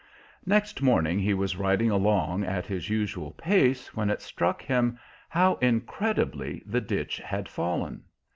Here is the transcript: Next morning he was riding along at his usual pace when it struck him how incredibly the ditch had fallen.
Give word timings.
Next 0.47 0.81
morning 0.81 1.19
he 1.19 1.35
was 1.35 1.57
riding 1.57 1.91
along 1.91 2.43
at 2.43 2.65
his 2.65 2.89
usual 2.89 3.33
pace 3.33 3.95
when 3.95 4.09
it 4.09 4.19
struck 4.19 4.63
him 4.63 4.97
how 5.29 5.57
incredibly 5.57 6.63
the 6.65 6.81
ditch 6.81 7.17
had 7.17 7.47
fallen. 7.47 8.05